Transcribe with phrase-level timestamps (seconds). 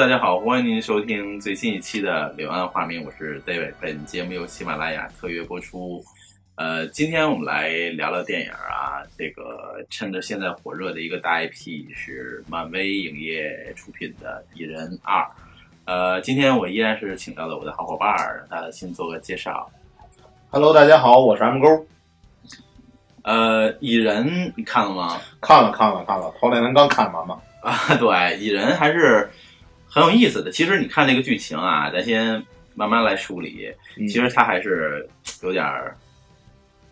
[0.00, 3.74] 大家好，欢迎您收听最新一期的《柳暗花明》，我是 David。
[3.78, 6.02] 本节目由喜马拉雅特约播出。
[6.54, 15.20] 呃，今天我们来聊聊电影啊，这个趁着现在火热的一个大 IP 是漫威影业出品的《蚁人二》。
[15.84, 19.70] 呃，今天我依然是请到了我的好伙伴儿，让他先做个介绍。
[20.48, 21.86] Hello，大家好，我是 M 勾。
[23.20, 25.20] 呃，蚁人你看了吗？
[25.42, 27.38] 看了看了看了，头两天刚看完嘛。
[27.60, 29.28] 啊，对，蚁人还是
[29.90, 30.50] 很有意思的。
[30.50, 32.42] 其实你看那个剧情啊，咱先
[32.74, 33.68] 慢慢来梳理。
[33.98, 35.08] 嗯其实它还是
[35.42, 35.96] 有点儿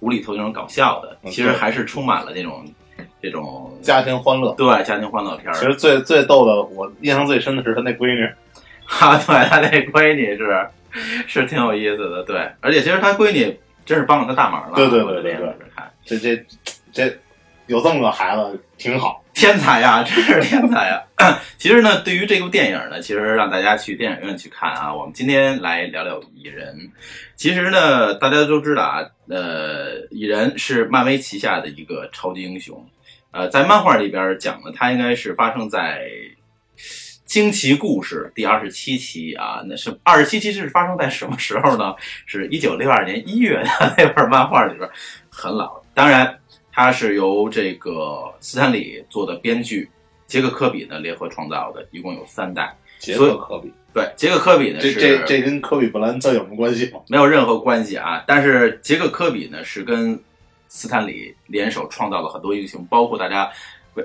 [0.01, 2.65] 无厘头那种搞笑的，嗯其实还是充满了那种
[3.23, 4.52] 这种家庭欢乐。
[4.55, 5.55] 对家庭欢乐片儿。
[5.55, 8.29] 其实最最逗的，我印象最深的是他那闺女。
[9.01, 10.66] 啊，对他那闺女是
[11.27, 14.77] 是挺有意思的，对，而且其实他闺女真是帮了他大忙了。
[14.77, 16.43] 对对对对里边看，这这
[16.90, 17.18] 这
[17.69, 19.23] 有这么个孩子挺好。
[19.35, 21.01] 天才呀，真是天才呀！
[21.59, 24.93] 其实呢，对于这部电影呢，其实让大家去电影院去看啊。
[24.93, 26.91] 我们今天来聊聊蚁人。
[27.37, 32.85] 其实呢，大家都知道啊，呃，蚁人是漫威旗下的一个超级英雄。
[33.30, 36.02] 呃，在漫画里边讲的，他应该是发生在
[37.24, 39.63] 《惊奇故事》第二十七期啊。
[39.69, 41.95] 那是二十七期是发生在什么时候呢？
[42.27, 44.91] 是一九六二年一月的那本漫画里边，
[45.30, 45.80] 很老。
[45.95, 46.37] 当然。
[46.79, 49.90] 它是由这个斯坦李做的编剧，
[50.29, 52.73] 杰克科比呢联合创造的，一共有三代。
[53.01, 57.01] 杰克科比，对，杰克科比呢这是这这跟科比布莱恩特有什么关系吗？
[57.09, 58.23] 没有任何关系啊。
[58.29, 60.16] 但是杰克科比呢是跟
[60.68, 63.51] 斯坦李联手创造了很多英雄，包括大家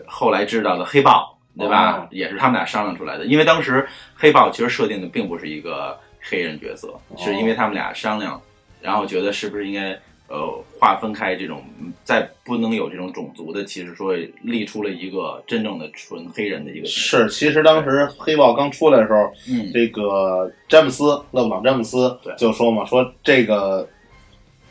[0.07, 1.91] 后来知道的黑豹，对吧？
[1.91, 3.25] 哦也是他们俩商量出来的。
[3.25, 8.41] 因为当时黑豹其实设定的并不是一个黑人角色，是因为他们俩商量，
[8.81, 9.95] 然后觉得是不是应该。
[10.33, 11.63] 呃，划分开这种，
[12.03, 22.33] 在不能有这种种族的，其实说立出了一个真正的纯黑人的一个是，其实当时黑豹刚出来的时候，嗯，这个詹姆斯勒布朗詹姆斯对。
[22.35, 23.87] 就说嘛，说这个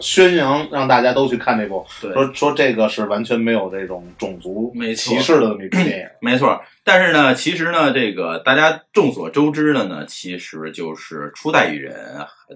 [0.01, 6.07] 宣扬让大家都去看这部，对，说说这个是完全没有这种种族没歧视的这么一部电影。
[6.21, 11.95] 没错，但是呢，其实呢，这个大家众所周知的呢，其实就是初代蚁人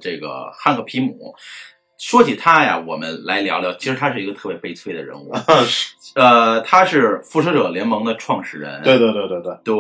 [0.00, 1.32] 这个汉克皮姆。
[1.98, 3.72] 说起他呀，我们来聊聊。
[3.74, 5.32] 其实他是一个特别悲催的人物。
[6.14, 8.82] 呃，他是复仇者联盟的创始人。
[8.82, 9.54] 对对对对对。
[9.64, 9.76] 对，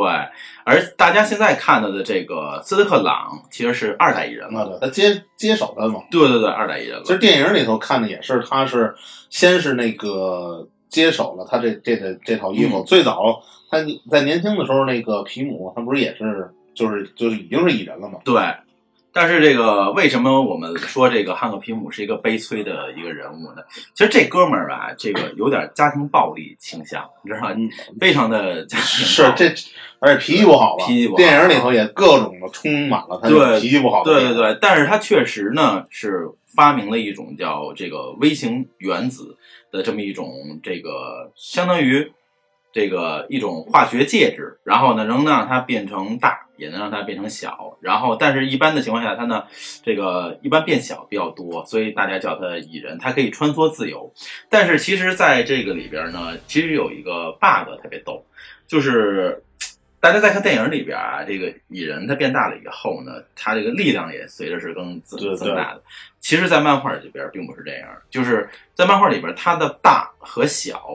[0.64, 4.66] 而大家现在看到的这个斯特克朗，其实是二代蚁人了。
[4.66, 6.00] 对，他接接手的嘛。
[6.10, 7.02] 对对对，二代蚁人了。
[7.04, 8.94] 其实电影里头看的也是，他是
[9.30, 12.78] 先是那个接手了他这这这这套衣服。
[12.78, 13.78] 嗯最早他
[14.10, 18.18] 在年轻的时候，那个皮姆他不是也是就是就是已经是蚁人了嘛？
[18.24, 18.34] 对，
[19.16, 23.62] 但是这个为什么我们说这个汉克皮姆是一个悲催的一个人物呢？
[23.94, 27.54] 其实这哥们儿吧，这个有点家庭暴力倾向，你知道吗？
[27.56, 29.54] 嗯，非常的 家庭是这，
[30.00, 30.84] 而且脾气不好吧？
[30.86, 34.04] 脾气不好电影里头也各种的充满了他脾气不好。
[34.04, 39.38] 对对对，但是他确实呢是发明了一种叫这个微型原子
[39.72, 42.12] 的这么一种这个相当于
[42.70, 49.44] 这个一种化学介质，然后呢能让它变成大，也能让它变成小，然后但是一般的情况下，它呢
[49.82, 54.12] 这个一般变小比较多，所以大家叫它蚁人，它可以穿梭自由。
[54.48, 58.24] 但是其实在这个里边呢，其实有一个 bug 特别逗，
[58.66, 59.42] 就是。
[59.98, 65.82] 大家在看电影里边啊，这个蚁人它变大了以后呢，它这个力量也随着是更增增大的。
[66.20, 70.86] 其实，在漫画里边并不是这样，就是在漫画里边，它的大和小，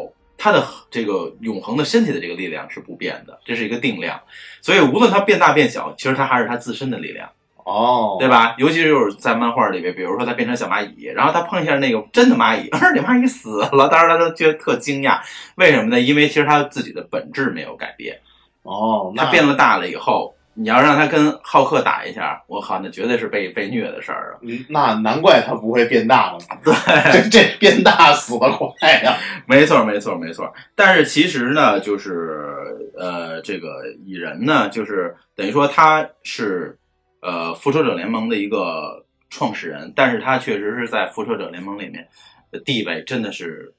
[0.43, 4.19] 它的这个永恒的身体的这个力量是不变的，这是一个定量。
[4.59, 7.29] 所以，无论它变大变小，其实它还是它自身的力量，
[7.63, 8.55] 哦，对吧？
[8.57, 15.19] 尤其是就是在漫画里边，比如说它变成小蚂蚁，然后它碰一下那个真的蚂蚁， 而那蚂蚁死了，当时他都觉得特惊讶，
[15.57, 16.01] 为什么呢？
[16.01, 18.19] 因为其实它自己的本质没有改变。
[18.63, 24.39] 哦，那它变了大了以后，你要让他跟浩克打一下，我靠，那绝对是被被虐的事儿啊！
[24.43, 26.57] 嗯那难怪他不会变大了嘛。
[26.63, 26.73] 对，
[27.11, 29.17] 这这变大死得快呀！
[29.47, 30.53] 没错，没错，没错。
[30.75, 36.77] 但是其实呢，就是呃，这个蚁人呢，就是等于说他是
[37.21, 42.07] 呃复仇者联盟的一个创始人，但是他确实是在复仇者联盟里面
[42.51, 43.73] 的地位真的是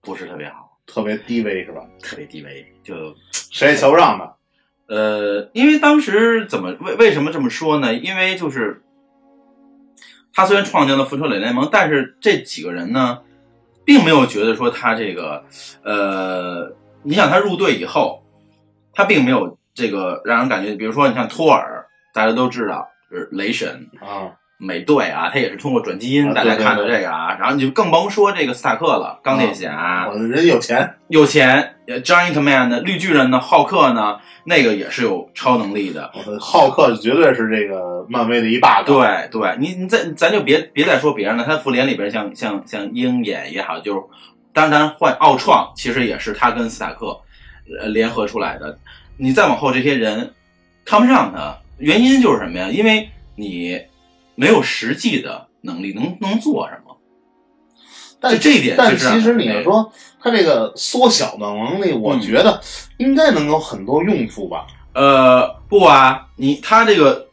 [0.00, 1.82] 不是特别好，特别低微是吧？
[2.02, 4.34] 特别低微，就谁也瞧不上他。
[4.88, 7.94] 呃，因为当时怎么为为什么这么说呢？
[7.94, 8.82] 因为就是
[10.32, 13.18] 他虽然创建了复仇者联盟，但是这几个人呢，
[13.84, 15.44] 并没有觉得说他这个
[15.82, 18.22] 呃，你想他入队以后，
[18.92, 23.88] 他并没有这个让人感觉，比如说你像托尔，大家都知道是雷神。
[24.00, 36.12] 啊，美队啊，他也是通过转基因，啊大家看到这个啊，然后你就更甭说这个斯塔克了，钢铁侠，我人有钱，有钱，呃 Giant Man 呢，绿巨人呢，浩克呢，那个也是有超能力的。
[36.38, 38.84] 浩克绝对是这个漫威的一 bug。
[38.86, 44.00] 对对，你你再咱就别别再说别人了，他复联里边像像像鹰眼也好，就是
[44.52, 47.18] 当然换奥创，其实也是他跟斯塔克
[47.80, 48.78] 呃联合出来的。
[49.16, 50.34] 你再往后这些人
[50.84, 52.68] 看不上他，原因就是什么呀？
[52.68, 53.80] 因为你
[54.34, 56.87] 没有实际的能力，能能做什么？
[58.20, 62.60] 但就这一点但是其实你要说他这个缩小的能力，我嗯觉得
[62.96, 64.66] 应该能有很多用处吧。
[64.92, 67.28] 呃，不啊，你他这个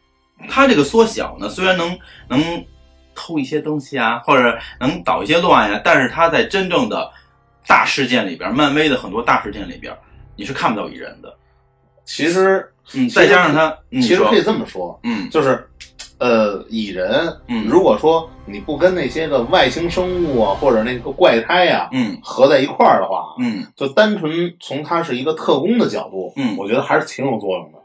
[0.47, 1.97] 他这个缩小呢，虽然能
[2.27, 2.63] 能
[3.15, 7.09] 偷一些东西啊，或者能捣一些乱呀、但是他在真正的
[7.65, 9.91] 大事件里边，漫威的很多大事件里边，
[10.35, 11.33] 你是看不到蚁人的。
[12.03, 15.67] 其实，嗯，再加上他，其实可以这么说，嗯就是，
[16.17, 17.65] 呃，蚁人，嗯。
[17.67, 23.65] 如果说你不跟那些个外星生物啊，或者那个怪胎呀、嗯合在一块儿的话，嗯。
[23.75, 26.55] 就单纯从他是一个特工的角度，嗯。
[26.57, 27.79] 我觉得还是挺有作用的。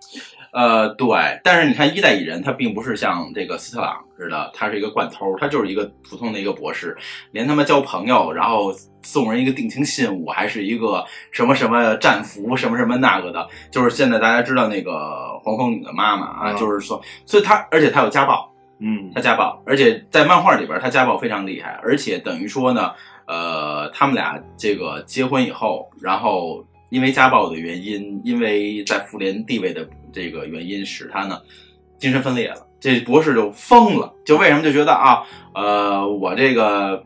[0.53, 1.09] 呃，对，
[1.45, 6.97] 但是你看一代蚁人，他并不是像这个斯特朗似的，他是一个惯偷，他就是一个普通的一个博士，
[7.31, 19.13] 连他妈交朋友，然后送人一个定情信物，还是一个什么什么战俘，什么什么那个的，就是现在大家知道那个黄蜂女的妈妈啊，嗯就是说，所以他而且他有家暴，嗯。
[19.15, 22.93] 他家暴，而且在漫画里边他家暴非常厉害，而且等于说呢，
[23.27, 31.41] 呃，他们俩这个结婚以后，然后因为家暴的原因，因为在妇联地位的这个原因，使他呢
[31.99, 32.67] 精神分裂了。
[32.79, 35.23] 这博士就疯了，就为什么就觉得啊，
[35.55, 37.03] 呃，我这个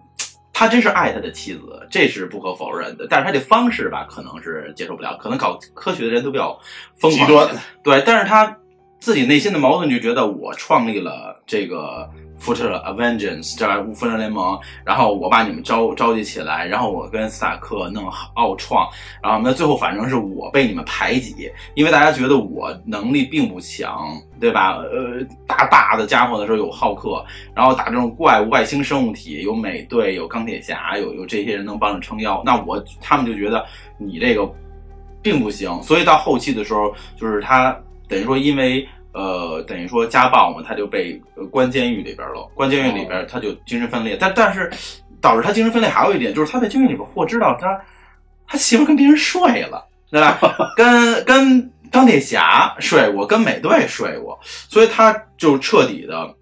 [0.53, 6.57] 他真是爱他的妻子，这是不可否认的，但是他这方式吧，可能是接受不了，可能搞科学的人都比较
[6.97, 7.57] 疯狂，极端。
[7.83, 8.57] 对，但是他
[9.05, 12.09] 自己内心的矛盾就觉得，我创立了这个
[12.39, 18.89] 复仇者 Avengers 这复仇者联盟，然后我把你们召召集起来，然后我跟斯塔克弄奥创，
[19.23, 24.79] 然后那，最后反正是我被你们排挤，因为大家觉得我能力并不强，对吧？
[24.79, 27.23] 呃，大大的家伙的时候有浩克，
[27.55, 33.63] 然后打这种怪物、外星生物体，有美队，有钢铁侠，有有这些人能帮着撑腰，那我他们就觉得
[33.99, 34.51] 你这个
[35.21, 36.91] 并不行，所以到后期的时候，
[37.21, 44.71] 就是他等于说因为呃等于说家暴嘛，他就被呃关监狱里边了，关监狱里边他就精神分裂，但但是
[45.21, 47.81] 导致他精神分裂还有一点就是他在监狱里边获知道他
[48.47, 50.39] 他媳妇跟别人睡了，对吧？
[50.77, 56.35] 跟跟钢铁侠睡过，跟美队睡过，所以他就彻底的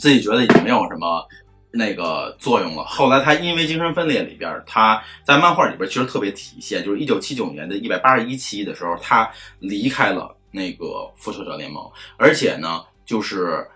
[0.00, 1.24] 自己觉得已经没有什么
[1.72, 2.82] 那个作用了。
[2.84, 9.30] 后来他因为精神分裂里边，他在漫画里边其实特别体现，就是一九七九年的一百八十一期的时候，他
[9.60, 11.84] 离开了那个复仇者联盟，
[12.16, 13.66] 而且呢，就是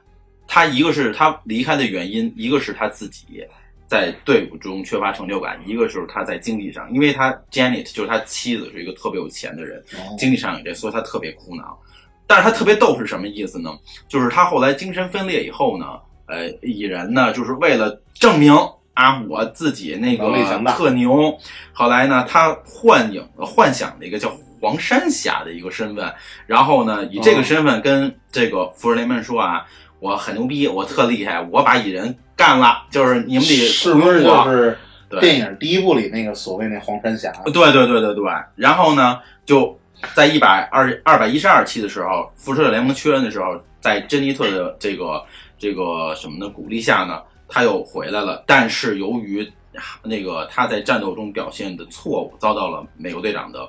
[0.47, 3.45] 他一个是他离开的原因，一个是他自己。
[3.87, 11.79] 在队伍中缺乏成就感，一个就是他在经济上，因为他 Janet 就是他妻子是一个特别有钱的人，哦经济上有这，所以他特别苦恼。
[12.27, 13.79] 但是他特别逗是什么意思呢？
[14.09, 18.53] 就是他后来精神分裂以后呢，呃，蚁人呢，就是为了证明
[18.95, 20.33] 啊，我自己那个
[20.73, 21.39] 特牛。
[21.73, 24.35] 后来呢，他幻影幻想了一个叫
[24.65, 26.11] 黄山侠的一个身份，
[26.47, 29.67] 然后呢，以这个身份跟这个复仇联盟说啊，
[30.01, 34.79] 我很牛逼，我特厉害，我把蚁人干了，就是你们得是不是就是
[35.21, 37.31] 电影第一部里那个所谓那黄山侠？
[37.45, 38.25] 对对对对对，
[38.57, 39.79] 然后呢，就
[40.15, 45.23] 在一百二二百一十二期的时候，复仇者联盟缺人的时候，在珍妮特的这个
[45.59, 48.43] 这个什么的鼓励下呢，他又回来了。
[48.47, 49.47] 但是由于
[50.03, 53.69] 那个他在战斗中表现的错误，遭到了美国队长的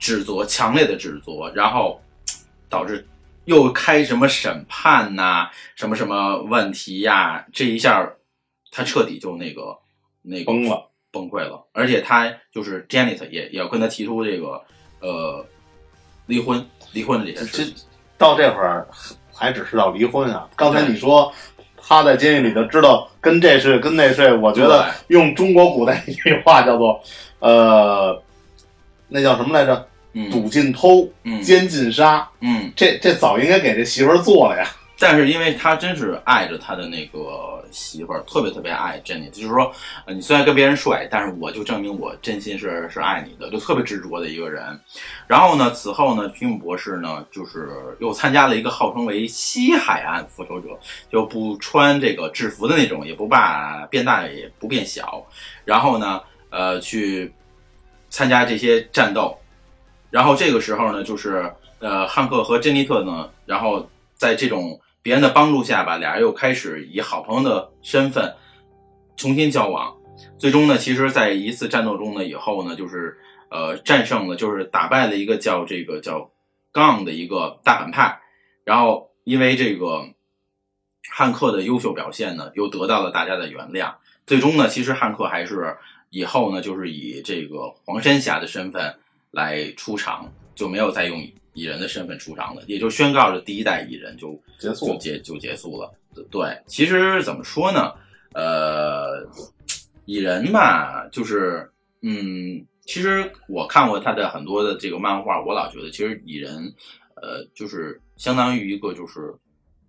[0.00, 2.02] 指责，强烈的指责，然后
[2.68, 3.06] 导致
[3.44, 8.10] 又开什么审判呐、什么什么问题呀，这一下
[8.72, 9.78] 他彻底就那个
[10.22, 10.88] 那个崩了。
[11.12, 14.62] 崩溃了，而且他就是 Janet 也也要跟他提出这个
[15.00, 15.44] 呃
[16.26, 17.74] 离婚离婚的这件这事。
[18.16, 18.86] 到这会儿
[19.34, 20.48] 还只是到离婚啊？
[20.54, 21.32] 刚才你说
[21.76, 27.02] 他在监狱里头知道跟这事跟那事，我觉得用中国古代一句话叫做
[27.40, 28.22] 呃，
[29.08, 29.88] 那叫什么来着？
[30.12, 32.28] 嗯赌尽偷，嗯奸尽杀。
[32.40, 34.68] 嗯，这这早应该给这媳妇儿做了呀。
[35.02, 39.72] 但是因为他真是爱着他的那个媳妇儿，特别特别爱 Janet，就是说，
[40.04, 44.78] 呃，你虽然跟别人睡，但是我就证明我真心是是爱你的，就特别执着的一个人。
[45.26, 50.78] 然后呢，此后呢，皮姆博士呢，就是又参加了一个号称为西海岸复仇者，
[51.10, 55.24] 就不穿这个制服的那种，也不怕变大也不变小，
[55.64, 57.32] 然后呢，呃，去
[58.10, 59.34] 参加这些战斗。
[60.10, 68.34] 然后这个时候呢，就是呃，汉克和珍妮特呢，然后在这种别人的帮助下吧，俩人又开始以好朋友的身份
[69.16, 69.96] 重新交往。
[70.36, 73.16] 最终呢，其实，在一次战斗中呢，以后呢，就是
[73.50, 76.30] 呃战胜了，就是打败了一个叫这个叫
[76.72, 78.20] 杠的一个大反派，
[78.64, 80.08] 然后因为这个
[81.08, 83.94] 汉克的优秀表现呢，又得到了大家的原谅。
[84.26, 85.78] 最终呢，其实汉克还是
[86.10, 88.96] 以后呢，就是以这个黄山侠的身份
[89.30, 91.20] 来出场，就没有再用
[91.54, 95.92] 蚁人的身份出场了，也就宣告着第一代蚁人就结束就结就结束了。
[96.30, 97.92] 对，其实怎么说呢？
[98.34, 99.26] 呃，
[100.04, 101.70] 蚁人吧，就是
[102.02, 106.72] 嗯，其实我看过他的很多的这个漫画，我老觉得其实蚁人，
[107.14, 109.20] 呃，就是相当于一个就是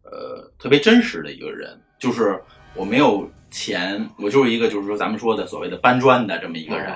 [0.04, 2.40] 呃特别真实的一个人，就是
[2.76, 6.94] 我没有钱，我就是一个就是说咱们说的所谓的搬砖的这么一个人，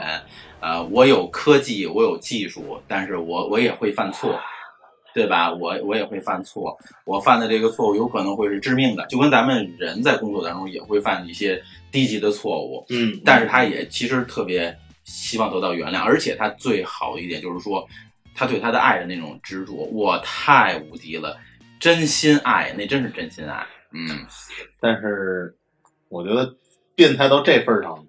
[0.59, 4.39] 呃，我有科技，我有技术，但是我我也会犯错。
[5.13, 5.49] 对吧？
[5.49, 12.85] 我我也会犯错，我犯的这个错误有可能会是致命的，就跟咱们人在工作当中也会犯一些低级的错误。
[12.89, 17.87] 嗯，但是他也其实特别希望得到原谅，而且他最好的一点就是说，
[18.35, 21.37] 他对他的爱的那种执着，我太无敌了，
[21.79, 23.65] 真心爱，那真是真心爱。
[23.93, 24.27] 嗯，
[24.81, 25.55] 但是
[26.09, 26.55] 我觉得
[26.95, 28.05] 变态到这份儿上，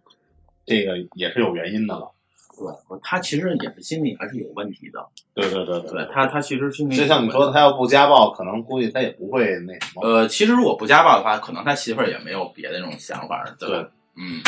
[0.64, 2.12] 这个也是有原因的了。
[2.58, 5.06] 对，他其实也是心理还是有问题的。
[5.34, 10.02] 对对对对，他他其实心里就像你说的，他要不家暴，可能估计他也不会那什么。
[10.02, 13.78] 呃，其实如果不家暴的话，可能他媳妇儿也没有别的那种想法，对对？
[14.16, 14.40] 嗯。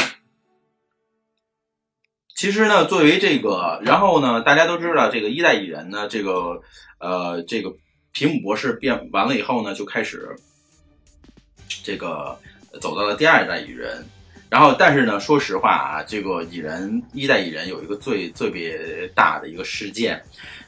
[2.34, 6.62] 其实呢，作为这个，然后呢，大家都知道这个一代蚁人呢，这个
[7.00, 7.74] 呃，这个
[8.12, 10.34] 皮姆博士变完了以后呢，就开始
[11.82, 12.38] 这个
[12.80, 14.04] 走到了第二代蚁人。
[14.50, 20.22] 然后，但是呢，说实话啊，这个蚁人一代蚁人有一个最最别大的一个事件，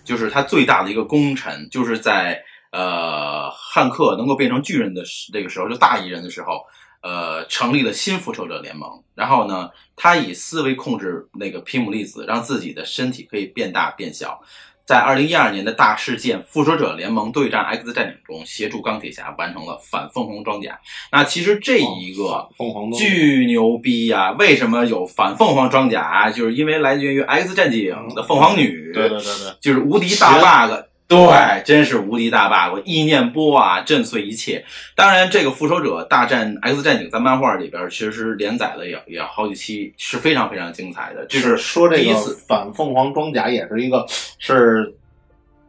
[0.05, 2.43] 就是他最大的一个功臣，就是在
[2.73, 6.61] 呃汉克能够变成巨人的时那个时候，就大蚁人的时候，
[7.01, 9.03] 呃，成立了新复仇者联盟。
[9.15, 14.43] 然后呢，他以思维控制那个皮姆粒子，让自己的身体可以变大变小。
[14.87, 20.81] 在二零一二年的大事件《复仇者联盟对战 X 战警》中，协助钢铁侠完成了反凤凰装甲。
[21.13, 22.49] 那其实这一个
[22.97, 26.31] 巨牛逼呀、为什么有反凤凰装甲啊？
[26.31, 30.90] 就是因为来源于 X 战警的凤凰女，对对对对，就是无敌大 bug。
[31.11, 34.65] 对，真是无敌大 bug，意念波啊，震碎一切。
[34.95, 41.27] 当然，这个复仇者大战 X 战警在漫画里边其实连载了也也好几期，是非常非常精彩的。
[41.27, 44.07] 就是说这个第一次反凤凰装甲也是一个
[44.39, 44.95] 是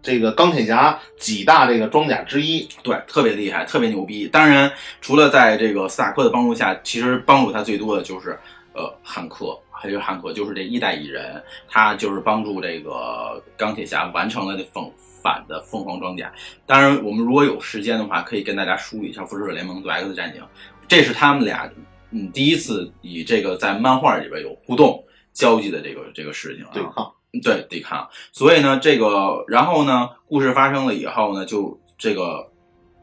[0.03, 2.69] 这个钢铁侠几大这个装甲之一。
[2.83, 4.27] 对，特别厉害，特别牛逼。
[4.27, 4.71] 当然，
[5.01, 8.37] 除了在这个斯塔克的帮助下，其实帮助他最多的就是
[8.73, 14.91] 呃汉克，还有汉克就是这一代蚁人，他就是帮助这个钢铁侠完成了这凤
[15.23, 16.31] 反的凤凰装甲。
[16.67, 20.43] 当然，我们如果有时间的话，可以跟大家梳理一下复仇者联盟对 X 战警，
[20.87, 21.67] 这是他们俩
[22.11, 26.69] 嗯第一次以这个在漫画里边有互动交际的这个这个事情啊。
[26.73, 28.07] 对抗，对对抗。
[28.31, 32.51] 所以呢，这个然后呢，故事发生了以后呢，就这个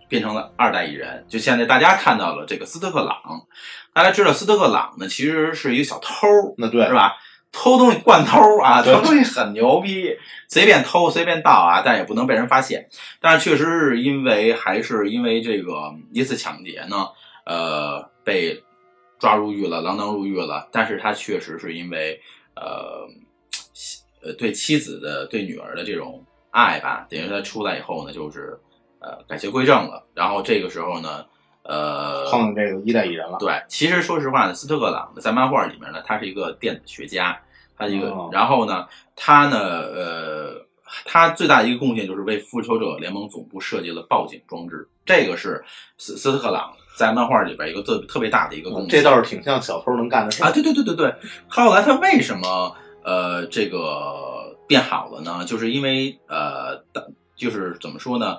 [0.09, 1.25] 变成了二代蚁人。
[1.29, 3.17] 就现在大家看到了这个斯特克朗，
[3.99, 6.15] 大家知道斯特克朗呢，其实是一个小偷，
[6.57, 7.17] 那对是吧？
[7.51, 10.17] 偷东西惯偷啊，偷东西很牛逼，
[10.49, 12.89] 随便偷随便盗啊，但也不能被人发现。
[13.21, 17.09] 但是确实是因为还是因为这个一次抢劫呢，
[17.45, 18.63] 呃，被
[19.19, 20.69] 抓入狱了，锒铛入狱了。
[20.71, 22.21] 但是他确实是因为
[22.55, 23.05] 呃
[24.23, 28.57] 呃对妻子的对女儿的这种爱吧，等于他出来以后呢，就是
[29.01, 30.07] 呃改邪归正了。
[30.15, 31.27] 然后这个时候呢，
[31.69, 33.37] 呃，碰上这个一代蚁人了。
[33.39, 37.39] 对，其实说实话呢，斯特克朗呢，在漫画里面呢，他是一个电子学家，
[37.77, 40.67] 他一个，哦然后呢，他呢，呃，
[41.05, 45.63] 他最大的一个贡献就是为复仇者联盟总部设计了报警装置，这个是
[45.99, 48.89] 斯斯特克朗在漫画里边一个特特别大的一个贡献。
[48.89, 51.15] 嗯这倒是挺像小偷能干的事啊，对对对对对。
[51.49, 55.45] 后来他为什么呃这个变好了呢？
[55.45, 57.05] 就是因为呃，当
[57.37, 58.39] 就是怎么说呢？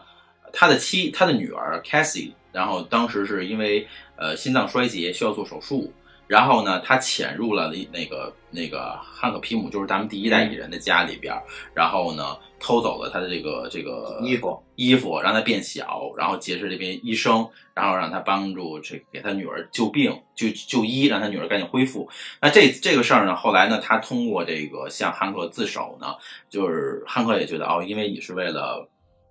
[0.54, 5.94] 他的妻，他的女儿 Cassie，然后当时是因为呃心脏衰竭需要做手术，
[6.28, 11.42] 然后呢，他潜入了那个那个汉克皮姆，就是咱们第一代蚁人的家里边儿，
[11.74, 22.10] 然后呢偷走了他的这个这个衣服，衣服让他变小，然后劫持这边医生，然后让他帮助这给他女儿救病、就就医，让他女儿赶紧恢复。
[22.42, 26.08] 那这这个事儿呢，后来呢，他通过这个向汉克自首呢，
[26.50, 28.88] 就是汉克也觉得哦，因为你是为了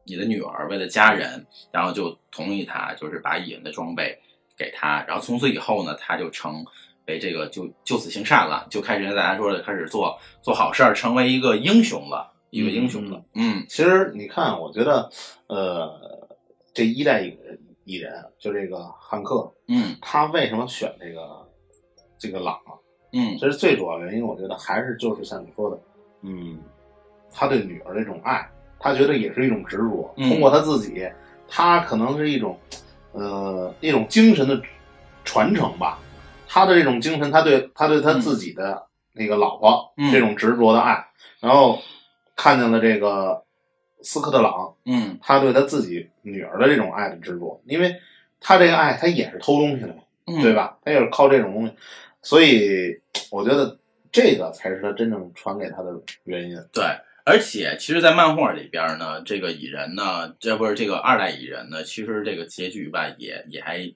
[0.09, 4.19] 你的女儿，为了家人，然后就同意他，就是把蚁人的装备
[4.57, 6.65] 给他，然后从此以后呢，他就成
[7.07, 15.11] 为这个就就此行善了，就开始跟大家说的开始做做好事儿，成为一个英雄了，一个英雄了，嗯其实你看，我觉得，
[15.49, 16.29] 呃，
[16.75, 19.97] 这一代蚁人蚁人，就这个汉克，嗯。
[20.01, 21.49] 他为什么选这个
[22.19, 22.77] 这个朗啊？
[23.13, 23.37] 嗯。
[23.39, 25.81] 其实最主要原因，我觉得还是就是像你说的，
[26.23, 26.61] 嗯，
[27.33, 28.47] 他对女儿的这种爱，
[28.79, 30.13] 他觉得也是一种执着。
[30.17, 31.09] 嗯通过他自己，
[31.49, 32.59] 他可能是一种，
[33.13, 34.61] 呃，一种精神的
[35.25, 35.99] 传承吧。
[36.47, 41.07] 他的这种精神，他对他对他自己的那个老婆、嗯这种执着的爱，
[41.41, 41.79] 然后
[42.37, 43.45] 看见了这个
[44.03, 47.97] 斯科特朗，嗯他对他自己女儿的这种爱的执着，因为
[48.41, 49.95] 他这个爱，他也是偷东西的嘛。
[50.27, 50.55] 嗯，对？
[50.55, 50.79] 吧？
[50.85, 51.73] 他也是靠这种东西，
[52.23, 52.99] 所以
[53.31, 53.79] 我觉得
[54.13, 56.57] 这个才是他真正传给他的原因。
[56.73, 56.85] 对。
[57.29, 63.93] 而且，其实，在漫画里边呢，这个蚁人呢，这不是这个二代蚁人呢，其实这个结局吧，也也还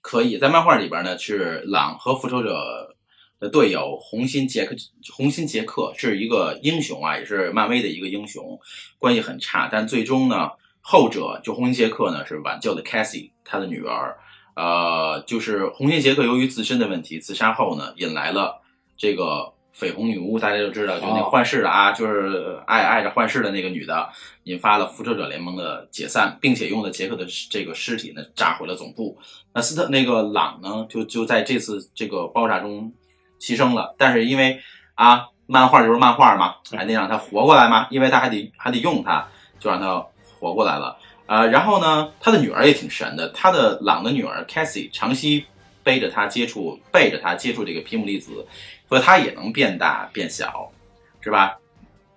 [0.00, 0.38] 可以。
[0.38, 2.94] 在漫画里边呢，是朗和复仇者
[3.40, 4.76] 的队友红心杰克，
[5.12, 8.56] 红心杰克是一个英雄啊，也是漫威的一个英雄，
[9.00, 9.68] 关系很差。
[9.72, 14.16] 但最终呢，后者就红心杰克呢是挽救了 Cassie 他的女儿，
[14.54, 18.62] 呃，就是红心杰克由于自身的问题自杀后呢，引来了
[18.96, 24.08] 这个绯红女巫，大家就知道，就那哦幻视的啊，就是爱爱着幻视的那个女的，
[24.44, 29.18] 引发了复仇者联盟的解散，并且用了杰克的这个尸体呢炸毁了总部。
[29.52, 32.92] 那斯特那个朗呢，就就在这次这个爆炸中
[33.40, 34.60] 牺牲了，但是因为
[34.94, 39.26] 啊，漫画就是漫画嘛，还得让他活过来嘛，因为他还得还得用他，
[39.58, 40.06] 就让他
[40.38, 40.96] 活过来了。
[41.26, 45.46] 呃，然后呢，他的女儿也挺神的，他的朗的女儿 Cassie 长期
[45.84, 48.44] 背着他接触，背着他接触这个皮姆粒子，
[48.88, 50.72] 所以他也能变大变小，
[51.20, 51.58] 是吧？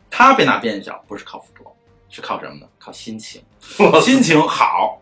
[0.10, 1.64] 他变大变小不是靠辅助，
[2.10, 2.68] 是靠什么呢？
[2.80, 3.44] 靠心情，
[4.02, 5.02] 心情好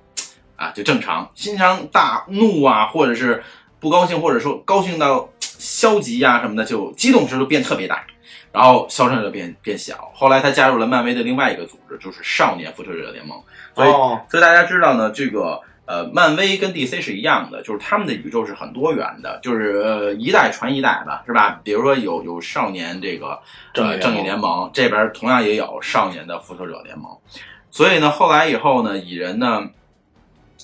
[0.55, 3.43] 啊就正常，心情大怒啊，或者是
[3.79, 8.03] 不高兴，或者说高兴到消极呀、什么的，就激动时就变特别大，
[8.51, 10.11] 然后消沉就变变小。
[10.15, 13.39] 后来他加入了漫威的另外一个组织，就是少年复仇者联盟。
[13.75, 21.61] 所以哦，所以大家知道呢，这个呃，漫威跟 DC 是一样的，就是他们的宇宙是很多元的，就是呃一代传一代吧，是吧？
[21.63, 23.39] 比如说有有少年这个
[23.73, 27.17] 呃正义联盟正义联盟这边同样也有少年的复仇者联盟，
[27.71, 29.69] 所以呢，后来以后呢，蚁人呢。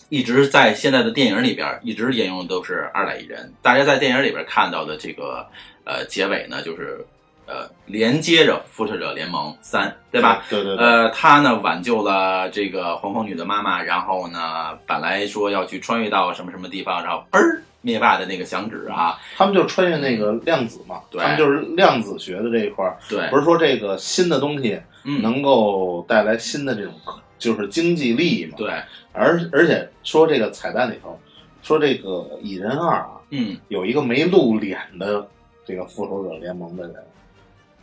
[0.07, 3.53] 一直在现在的电影里边，一直沿用的都是二代蚁人。
[3.62, 5.47] 大家在电影里边看到的这个
[5.86, 7.05] 呃结尾呢，就是
[7.51, 10.41] 呃连接着复仇者联盟三，对吧？？
[10.49, 10.85] 对对对。
[10.85, 26.93] 呃，他呢挽救了这个黄蜂女的妈妈，然后呢，本来说要去穿越到什么什么地方，然后嘣儿灭霸的那个响指啊，他们就穿越那个量子嘛，对他们就是量子学的这一块儿，对，不是说这个新的东西嗯，能够带来新的这种
[27.37, 28.53] 就是经济利益嘛。
[28.55, 28.69] 对，
[29.11, 31.19] 而而且说这个彩蛋里头，
[31.61, 35.27] 说这个蚁人二啊，嗯，有一个没露脸的
[35.65, 36.95] 这个复仇者联盟的人，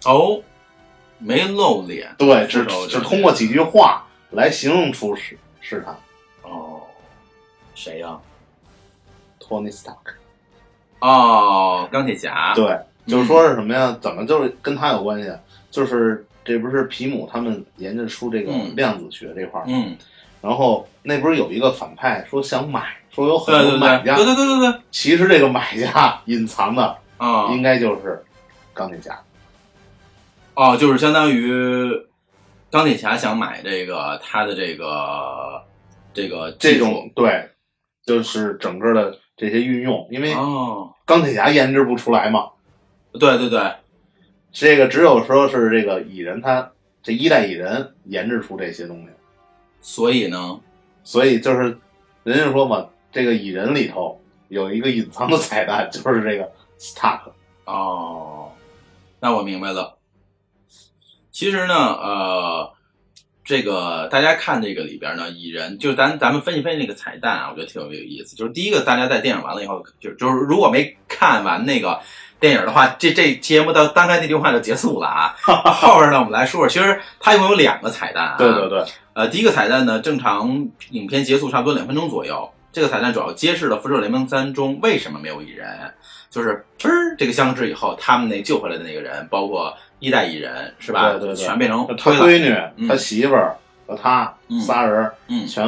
[0.05, 0.41] 哦，
[1.19, 5.97] 没露脸，对，只只通过几句话来形容出是是他。
[6.49, 6.81] 哦，
[7.75, 8.19] 谁呀、
[9.41, 10.15] 托尼斯塔克。
[11.01, 13.97] 哦，钢铁侠，对，就是说是什么呀？
[14.01, 15.39] 怎么就是跟他有关系啊？
[15.71, 18.75] 就是这不是皮姆他们研究出这个嗯。
[18.75, 19.97] 量子学这块儿，嗯，
[20.41, 28.25] 然后那不是有一个反派说想买，说有很多买家，对对对对对，其实这个买家隐藏的啊、应该就是
[28.73, 29.21] 钢铁侠。
[30.59, 31.89] 哦，就是相当于
[32.69, 35.63] 钢铁侠想买这个他的这个
[36.13, 37.51] 这个这种对，
[38.05, 42.51] 就是整个的这些运用，因为哦，钢铁侠研制不出来嘛，
[43.13, 43.73] 对对对，
[44.51, 46.73] 这个只有说是这个蚁人他
[47.05, 49.09] 这一代蚁人研制出这些东西，
[49.81, 50.59] 所以呢，
[51.05, 51.79] 所以就是
[52.25, 57.31] 人家说嘛，这个蚁人里头有一个隐藏的彩蛋，就是这个 Stark。
[57.65, 58.51] 哦，
[59.21, 59.98] 那我明白了。
[61.39, 62.73] 其实呢，呃，
[63.45, 68.35] 这个大家看这个里边呢，蚁人就是咱咱们分析分析那个彩蛋啊，我觉得挺有意思。
[68.35, 72.01] 就是第一个，大家在电影完了以后，就就是如果没看完那个
[72.41, 75.37] 电影的话，这这节目到刚才那句话就结束了啊。
[75.47, 78.35] 后边呢，我们来说说，其实它一共有两个彩蛋啊。
[78.37, 82.53] 对对对，呃，第一个彩蛋呢，正常影片结束差不多两分钟左右。
[82.73, 85.95] 这个彩蛋主要揭示了《复仇者联盟三》中为什么没有蚁人，
[86.31, 91.11] 就是嘣儿这个相知以后，他们那救回来的那个人，包括一代蚁人是吧？
[91.11, 92.11] 对对对全变成他。
[92.13, 93.57] 闺女、嗯他媳妇儿
[93.87, 95.67] 和他嗯仨人嗯，全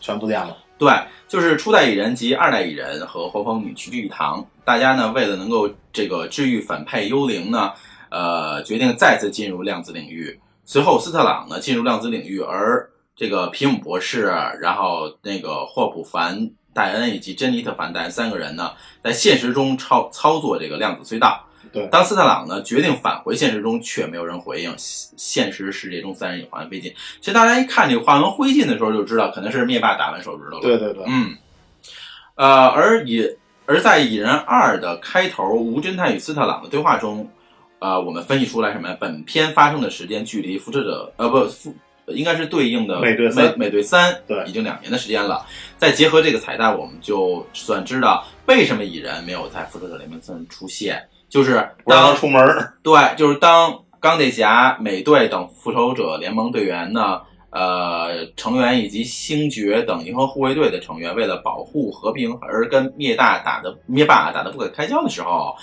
[0.00, 0.56] 全不见了。
[0.76, 0.92] 对，
[1.28, 7.72] 就是初代蚁人及二代蚁人和黄蜂女齐聚一堂，大家呢为了能够这个治愈反派幽灵呢，
[8.10, 10.38] 呃，决定再次进入量子领域。
[10.64, 21.46] 随后，斯特朗呢进入量子领域，而这个皮姆博士，然后那个霍普·凡戴恩以及珍妮特·凡戴恩三个人呢，在现实中操操作这个量子隧道。
[21.72, 24.74] 对当斯特朗呢决定返回现实中，却没有人回应。
[24.76, 26.92] 现现实世界中三人已化为灰烬。
[27.20, 30.62] 其实大家一看这个化为灰烬的时候，就知道可能是灭霸打完手指头了。
[30.62, 31.36] 对对对，嗯，
[32.36, 37.30] 呃，而蚁而在《蚁人二》的开头，吴侦探与斯特朗的对话中，
[37.78, 38.96] 呃，我们分析出来什么呀？
[39.00, 41.74] 本片发生的时间距离《复仇者》呃不复
[42.08, 45.44] 应该是对应的美队三美美队三对已经两年的时间了。
[45.76, 52.74] 再结合这个彩蛋，我们就算知道为什么蚁人没有在《复仇者联盟三》出现，就是当出门儿。
[52.82, 65.54] 对，就是当钢铁侠、美队等复仇者联盟队员呢，呃，成员以及星爵等银河护卫队的成员，为了保护和平而跟灭大打的灭霸打的不可开交的时候，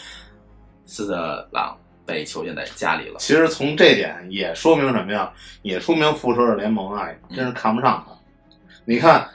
[0.85, 3.15] 斯特朗被囚禁在家里了。
[3.19, 5.31] 其实从这点也说明什么呀？
[5.61, 8.13] 也说明复仇者联盟啊，嗯真是看不上他。
[8.85, 9.27] 你看，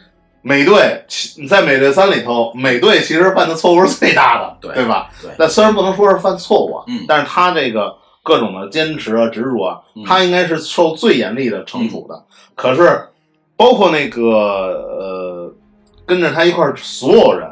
[0.42, 5.10] 美队其在美队三里头，美队其实犯的错误是最大的，对对吧？
[5.22, 12.24] 对那虽然不能说是犯错误但是他这个各种的坚持啊、执着啊，嗯他应该是受最严厉的惩处的。
[12.54, 13.08] 可是，
[13.56, 15.54] 包括那个呃，
[16.04, 17.48] 跟着他一块儿所有人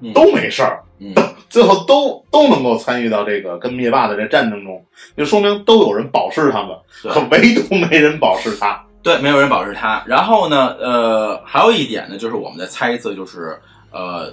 [0.00, 0.82] 嗯都没事儿。
[1.00, 1.14] 嗯，
[1.48, 4.84] 最后都都能够参与到这个跟灭霸的这战争中，
[5.16, 8.84] 就说明都有人保释他们，可唯独没人保释他。
[9.00, 10.02] 对，没有人保释他。
[10.06, 13.58] 然后呢，呃，还有一点呢，就是我们的猜测，就是
[13.92, 14.32] 呃，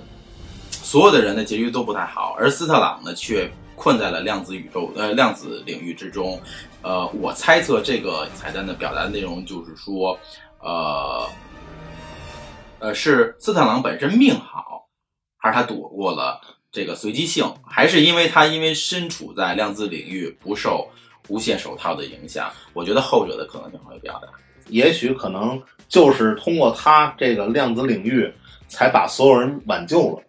[0.71, 6.39] 所有的人的结局都不太好，而斯特朗呢却困在了量子宇宙呃量子领域之中。
[6.82, 10.17] 呃，我猜测这个彩蛋的表达内容就是说，
[10.60, 11.28] 呃，
[12.80, 14.88] 呃，是斯特朗本身命好，
[15.38, 16.41] 还是他躲过了
[16.76, 20.86] 这个随机性，还是因为他因为身处在量子领域不受
[21.30, 22.52] 无限手套的影响？
[22.74, 24.28] 我觉得后者的可能性会比较大。
[24.68, 28.30] 也许可能就是通过他这个量子领域，
[28.68, 30.22] 才把所有人挽救了。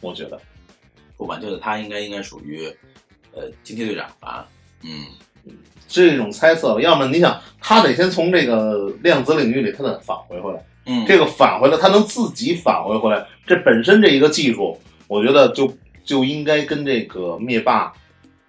[0.00, 0.40] 我觉得，
[1.16, 2.64] 不挽救的他应该应该属于
[3.32, 4.46] 呃惊奇队长吧？
[4.84, 5.04] 嗯，
[5.88, 6.80] 这种猜测。
[6.80, 10.64] 要么你想，他得先从这个量子领域里，他得返回回来。
[10.86, 15.66] 嗯，这个返回来，他能自己返回回来，这本身这一个技术，我觉得就
[16.08, 17.92] 就应该跟这个灭霸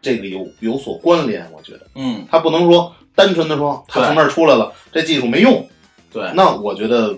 [0.02, 1.46] 这个有有所关联。
[1.52, 1.82] 我觉得。
[1.96, 5.68] 嗯他不能说单纯的说他从那儿出来了，这技术没用。
[6.10, 7.14] 对，那我觉得，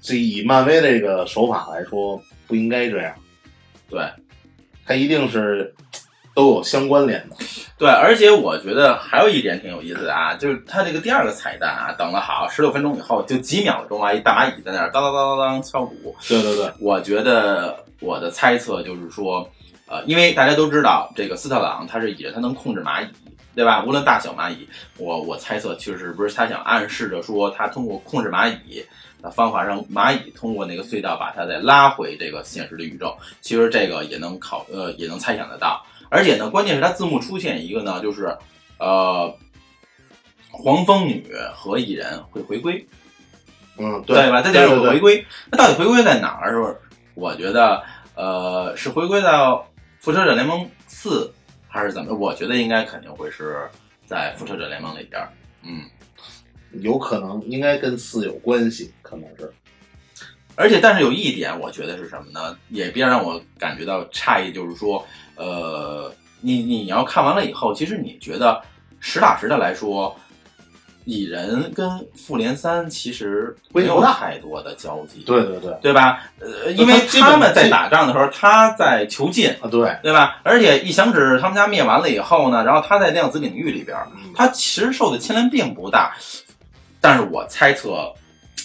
[0.00, 3.14] 这以漫威这个手法来说，不应该这样。
[3.90, 4.00] 对
[4.86, 5.74] 他一定是
[6.34, 7.36] 都有相关联的。
[7.76, 16.16] 对，而且我觉得还有一点挺有意思的啊，就是他这个第二个彩蛋啊，等了好十六分钟以后，就几秒钟啊，一大蚂蚁在那儿当当当当当敲鼓。
[16.26, 19.48] 对对对，我觉得我的猜测就是说，
[19.88, 23.08] 呃，因为大家都知道这个斯特朗他是蚁人，他能控制蚂蚁，
[23.54, 23.82] 对吧？
[23.84, 28.84] 无论大小蚂蚁，我我猜测其实不是他想暗示着说他通过控制蚂蚁
[29.22, 35.84] 的方法让蚂蚁通过那个隧道把它再拉回这个现实的宇宙，其实这个也能考呃也能猜想得到。
[36.10, 38.36] 而且呢，关键是它字幕出现一个呢，就是
[38.78, 39.34] 呃，
[40.50, 42.86] 黄蜂女和蚁人会回归，
[43.76, 44.40] 嗯，对吧？
[44.40, 45.26] 这就是回归。
[45.50, 46.52] 那到底回归在哪儿？
[46.52, 46.76] 是不是？
[47.14, 47.82] 我觉得，
[48.14, 49.56] 呃，是回归到
[50.08, 51.26] 《复仇者联盟四》，
[51.68, 52.14] 还是怎么？
[52.14, 53.68] 我觉得应该肯定会是
[54.06, 55.28] 在《复仇者联盟》里边儿。
[55.62, 55.82] 嗯，
[56.80, 59.52] 有可能应该跟四有关系，可能是。
[60.54, 62.56] 而且，但是有一点，我觉得是什么呢？
[62.70, 68.62] 也别让我感觉到诧异，就是说，呃，你你要看完了以后，其实你觉得
[69.00, 70.18] 实打实的来说，
[71.08, 75.22] 蚁人跟复联三其实没有太多的交集。
[75.24, 76.20] 对对对，对吧？
[76.38, 80.38] 呃，因为他们在打仗的时候，他在囚禁，啊对，对吧？
[80.42, 86.14] 而且一响指他们家灭完了以后呢，然后他在量子领域里边，嗯他其实受的牵连并不大。
[87.00, 88.12] 但是我猜测，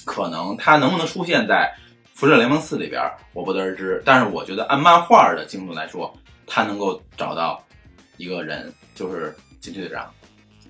[0.04, 1.74] 可能他能不能出现在
[2.20, 3.02] 《辐射联盟四》里边，
[3.32, 4.04] 我不得而知。
[4.04, 6.14] 但是我觉得按漫画的精度来说，
[6.46, 7.64] 他能够找到
[8.18, 10.12] 一个人，就是惊奇队长。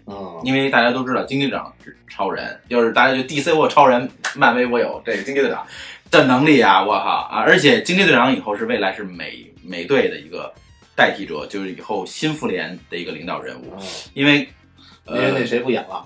[0.05, 5.65] 嗯，因为大家都知道惊奇队长是超人，就是大家就 DC 我有超人，漫威我有这个惊奇队长
[6.11, 7.39] 的能力啊，我靠啊！
[7.39, 10.53] 而且惊奇队长以后是未来是美美队的一个
[10.95, 14.47] 代替者，就是以后新复联的一个领导人物，嗯因为
[15.07, 16.05] 因为那谁不演了，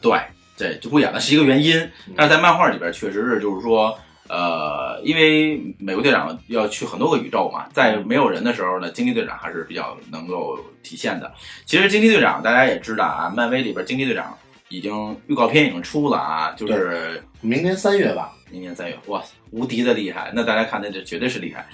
[0.00, 0.18] 对
[0.56, 3.98] 对就不演了是一个原因嗯，但是在漫画里边确实是就是说。
[4.30, 11.32] 呃，因为美国队长要去很多个宇宙嘛，在没有人的时候呢，惊奇队长还是比较能够体现的。
[11.66, 14.38] 其实惊奇队长大家也知道啊，漫威里边惊奇队长
[14.68, 18.32] 已经预告片已经出了啊，就是明年三月吧。
[18.52, 20.32] 明年三月，哇，无敌的厉害！
[20.34, 21.64] 那大家看，那这绝对是厉害。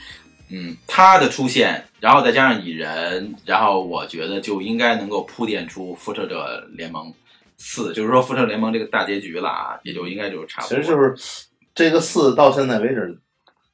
[0.50, 7.10] 嗯，他的出现，然后再加上蚁人，然后我觉得就应该能够铺垫出复仇者联盟
[7.56, 10.76] 四，就是说复仇者联盟这个大结局了啊，也就应该就差不多。
[10.76, 11.45] 其实就是
[11.76, 13.20] 这个四到现在为止，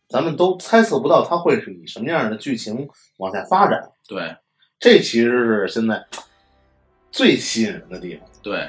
[0.08, 2.88] 咱们都猜测不到它会是以什么样的剧情
[3.18, 3.92] 往下发展。
[4.08, 4.36] 对
[4.80, 6.04] 这其实是现在
[7.12, 8.28] 最吸引人的地方。
[8.42, 8.68] 对。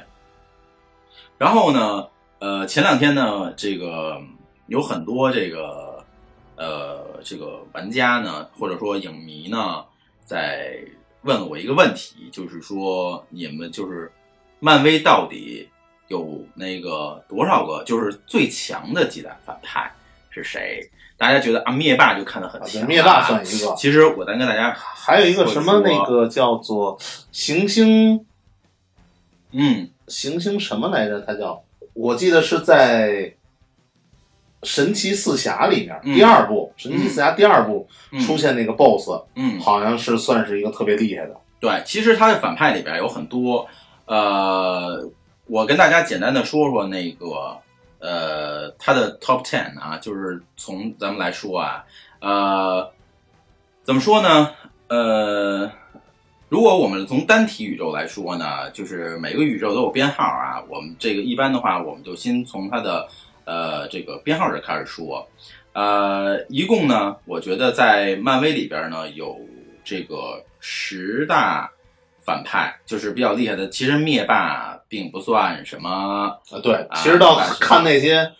[1.39, 4.21] 然后呢，呃，前两天呢，这个
[4.67, 6.05] 有很多这个
[6.55, 9.83] 呃这个玩家呢，或者说影迷呢，
[10.23, 10.77] 在
[11.23, 14.11] 问了我一个问题，就是说你们就是
[14.59, 15.67] 漫威到底
[16.13, 19.91] 有那个多少个，就是最强的几大反派
[20.29, 20.89] 是谁？
[21.17, 23.73] 大家觉得啊，灭霸就看得很强、啊，灭霸算一个。
[23.75, 26.97] 其实我再跟大家还有一个什么那个叫做
[27.31, 28.25] 行星，
[29.51, 31.19] 嗯，行星什么来着？
[31.21, 33.33] 它叫我记得是在。
[34.65, 41.35] 神奇四侠里面、嗯、第二部，神奇四侠第二部、嗯、出现那个 BOSS，嗯，好像是算是一个特别厉害的。
[41.59, 43.67] 对，其实他的反派里边有很多，
[44.05, 45.05] 呃，
[45.45, 47.57] 我跟大家简单的说说那个，
[47.99, 51.83] 呃，他的 Top Ten 啊，就是从咱们来说啊，
[52.19, 52.91] 呃，
[53.83, 54.51] 怎么说呢？
[54.87, 55.71] 呃，
[56.49, 63.07] 如果我们从单体宇宙来说呢，就是每个宇宙都有编号啊，我们这个一般的话，我们就先从它的。
[63.45, 65.27] 呃，这个编号这开始说，
[65.73, 69.37] 呃，一共呢，我觉得在漫威里边呢有
[69.83, 71.69] 这个十大
[72.19, 73.67] 反派，就是比较厉害的。
[73.67, 78.31] 其实灭霸并不算什么啊，对，其实到看那些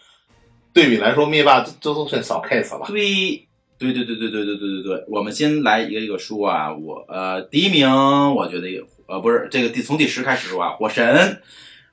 [0.72, 2.86] 对比来说，灭霸这都算小 case 了。
[2.86, 3.48] 对，
[3.80, 5.06] 对对对对对对对对对。
[5.08, 7.90] 我们先来一个一个说啊，我呃第一名，
[8.36, 8.68] 我觉得
[9.08, 11.42] 呃不是这个第从第十开始说啊，火神。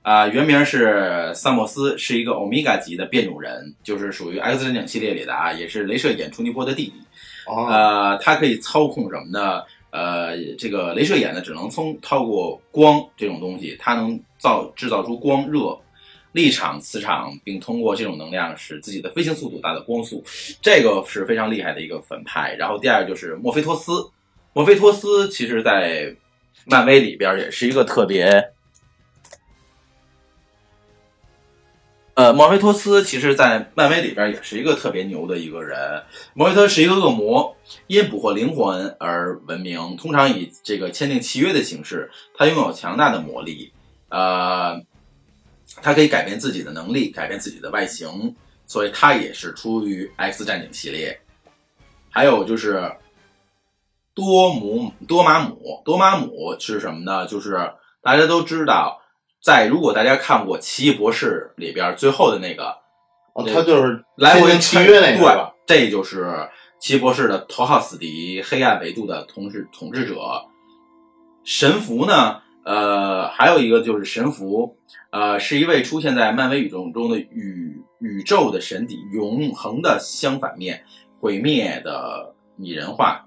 [0.03, 6.95] 啊、呃，原名是萨莫斯，是一个欧米伽级的变种人，就是属于 X 战警系列里的啊，也是镭射眼冲击波的弟弟。
[7.47, 9.63] 哦，呃，他可以操控什么呢？
[9.91, 15.77] 呃，这个镭射眼呢，只能从透过光这种东西，它能造制造出光热、
[16.33, 20.25] 立场、磁场，并通过这种能量使自己的飞行速度达到光速，
[20.63, 22.55] 这个是非常厉害的一个反派。
[22.55, 24.09] 然后第二就是墨菲托斯，
[24.53, 26.15] 墨菲托斯其实在
[26.67, 28.53] 漫威里边也是一个特别。
[32.21, 36.03] 呃，莫菲托斯其实，在漫威里边也是一个特别牛的一个人。
[36.35, 37.57] 莫菲托是一个恶魔，
[37.87, 42.11] 因捕获灵魂而闻名，通常以这个签订契约的形式。
[42.37, 43.73] 他拥有强大的魔力，
[44.11, 44.79] 呃，
[45.81, 51.19] 他可以改变自己的能力，改变自己的外形，所以他也是出于 X 战警系列。
[52.11, 52.93] 还有就是
[54.13, 57.27] 多姆多玛姆，多玛姆是什么呢？
[57.27, 59.00] 就是大家都知道。
[59.43, 62.77] 在如果大家看过《奇异博士》里边最后的那个，
[63.35, 66.49] 哦，他就是来回契约那个，对，这就是
[66.79, 70.15] 奇异博士的头号死敌，黑暗维度的统治统治者
[71.45, 72.43] 神符呢。
[72.63, 74.77] 呃，还有一个就是神符，
[75.11, 80.85] 呃，是一位出现在漫威宇宙中的宇宇宙的神邸，永恒的相反面，
[81.19, 83.27] 毁灭的拟人化，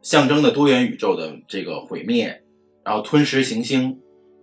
[0.00, 2.44] 象征的多元宇宙的这个毁灭，
[2.84, 3.98] 然后吞食行星。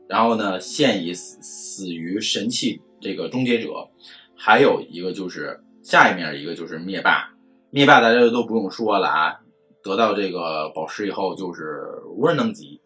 [0.09, 3.87] 然后呢，现已死死于神器这个终结者，
[4.35, 7.29] 还有一个就是下一面一个就是灭霸，
[7.69, 9.39] 灭霸大家都不用说了啊，
[9.83, 12.81] 得到这个宝石以后就是无人能及。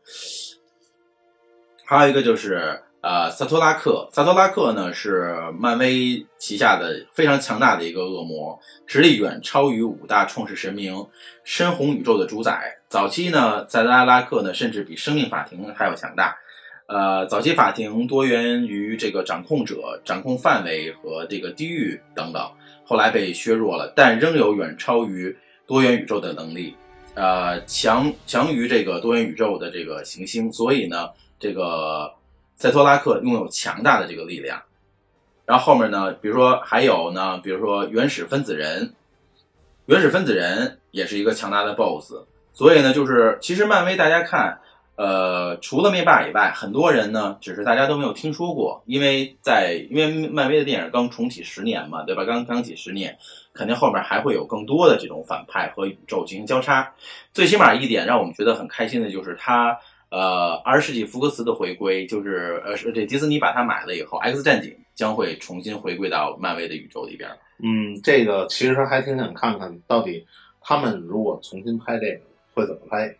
[1.85, 11.07] 还有一个就是呃萨托拉克，萨托拉克呢是漫威旗下的非常强大的一个恶魔，实力远超于五大创世神明，
[11.45, 12.79] 深红宇宙的主宰。
[12.89, 16.35] 早期呢，萨拉拉克呢甚至比生命法庭还要强大。
[16.85, 22.51] 呃，早期法庭多源于这个掌控者、掌控范围和这个地域等等，
[22.83, 26.75] 后来被削弱了，但仍有远超于多元宇宙的能力，
[27.15, 32.13] 呃，强强于这个多元宇宙的这个行星，所以呢，这个
[32.57, 34.61] 塞托拉克拥有强大的这个力量。
[35.45, 38.93] 然后后面呢，比如说还有呢，比如说原始分子人，
[39.85, 44.59] 原始分子人也是一个强大的 BOSS，所以呢，就是其实漫威大家看。
[44.95, 52.23] 呃，除了灭霸以外，很多人呢，只是大家都没有听说过，因为在因为漫威的电影刚重启十年嘛，对吧？
[52.25, 53.17] 刚刚起十年，
[53.53, 56.93] 肯定后面还会有更多的这种反派和宇宙进行交叉。
[57.33, 59.75] 最起码一点让我们觉得很开心的就是他，
[60.09, 67.31] 呃，二十世纪福克斯的回归，就是呃，这迪士尼把它买了以后，X 战警将会重新回归到漫威的宇宙里边。
[67.63, 70.27] 嗯，这个其实还挺想看看到底
[70.61, 72.21] 他们如果重新拍这个
[72.53, 73.15] 会怎么拍。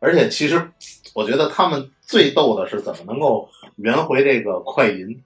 [0.00, 0.70] 而且其实，
[1.14, 5.22] 我觉得他们最逗的是怎么能够圆回这个快银。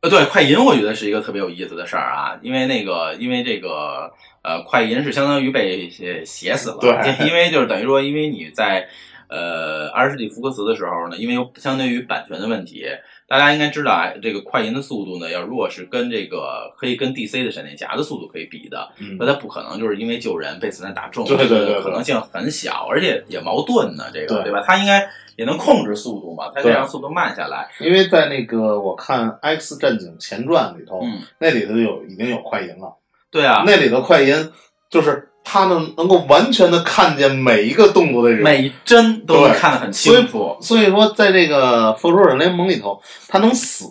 [0.00, 8.88] 呃，对，快银我觉得是一个特别有意思的事儿啊，因为那个，因为这个，呃，快银是相当于被写死了，对，因为就是等于说，因为你在
[9.28, 12.86] 呃二十世纪福克斯的时候呢，因为有相对于版权的问题，
[13.28, 18.88] 大家应该知道啊，这个快银的速度呢，要如果是跟这个可以跟 DC 的闪电侠的速度可以比的，
[19.18, 24.64] 那它不可能就是因为救人被子弹打中，对对对，可能性很小，而且也矛盾呢，这个对对吧？
[24.66, 27.68] 它应该也能控制速度嘛，它可以让速度慢下来。
[27.80, 32.96] 因为在那个我看《X 战警前传》里头，嗯，那里头有已经有快银了，
[33.30, 34.50] 对啊，那里头快银
[34.88, 40.54] 就是他呢能够完全的看见每一个动作的人，每一帧都能看得很清楚。
[40.60, 43.90] 所以说，在这个《复仇者联盟》里头，他能死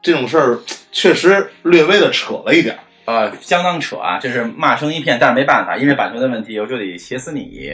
[0.00, 0.60] 这种事儿，
[0.92, 2.78] 确实略微的扯了一点。
[3.06, 7.70] 呃，相当扯啊，这是骂声一片，但是没办法，因为版权的问题，我就得写死你。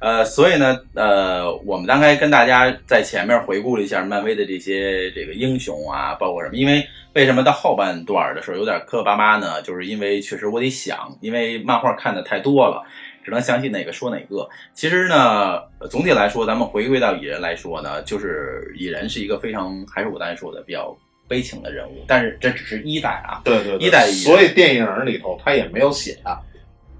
[0.00, 6.56] 呃，所以呢，呃，我们刚才跟大家在前面回顾了一下漫威的这些这个英雄啊，包括什么？
[6.56, 9.62] 因为为什么到后半段的时候有点磕磕巴巴呢？
[9.62, 12.82] 就是因为确实我得想，因为漫画看的太多了，
[13.24, 14.48] 只能想起哪个说哪个。
[14.72, 20.96] 其实呢，总体来说，咱们回归到蚁人来说呢，就是蚁人是一个非常，还是我刚才说的比较。
[21.34, 26.38] 悲情的人物，但是这只是一代啊，对对，一代，所以电影里头他也没有写啊，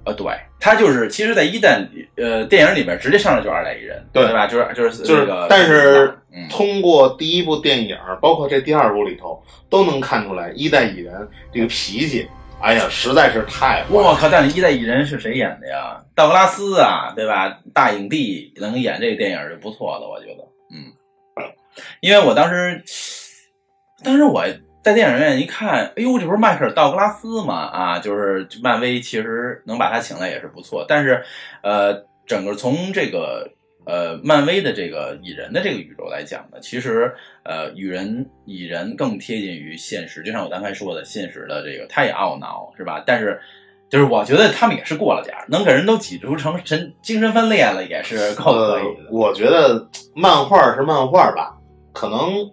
[0.04, 0.26] 呃，对
[0.58, 1.80] 他就是，其实，在一代
[2.16, 4.48] 呃电影里边直接上来就二代蚁人，对吧？
[4.48, 6.12] 就是就是就是，个，但是
[6.50, 11.14] 通过第一部电影，包括这第二部里头，都能看出来一代蚁人
[11.52, 12.28] 这个脾气，
[12.60, 13.84] 哎呀，实在是太……
[13.88, 14.28] 我靠！
[14.28, 16.02] 但是一代蚁人是谁演的呀？
[16.16, 17.56] 道格拉斯啊，对吧？
[17.72, 20.42] 大影帝能演这个电影就不错了，我觉得，
[20.74, 20.90] 嗯，
[22.00, 22.82] 因为我当时。
[24.04, 24.44] 但是我
[24.82, 27.54] 在电影院一看，哎呦，这不是迈克尔·道格拉斯吗？
[27.54, 30.84] 啊，就是漫威其实能把他请来也是不错。
[30.86, 31.24] 但是，
[31.62, 33.50] 呃，整个从这个
[33.86, 37.14] 呃漫威的这个蚁人的这个宇宙来讲呢，其实
[37.44, 40.22] 呃蚁人蚁人更贴近于现实。
[40.22, 43.02] 就像我刚才说的，现实的这个他也懊恼是吧？
[43.06, 43.40] 但是
[43.88, 49.10] 就是我觉得他们也是过了点儿，能给人都挤出成神精神分裂了，也是够可以的。
[49.10, 51.56] 我觉得漫画是漫画吧，
[51.94, 52.52] 可能。